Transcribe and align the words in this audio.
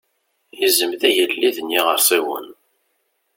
Izem 0.65 0.91
d 0.99 1.01
agellid 1.09 1.57
n 1.61 1.73
yiɣersiwen. 1.73 2.47